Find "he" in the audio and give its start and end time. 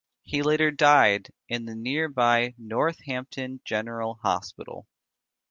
0.23-0.41